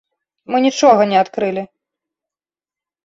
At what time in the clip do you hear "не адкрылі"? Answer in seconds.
1.13-1.63